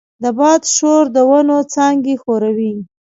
د 0.23 0.25
باد 0.37 0.61
شور 0.75 1.03
د 1.15 1.17
ونو 1.29 1.57
څانګې 1.73 2.15
ښوروي. 2.21 2.73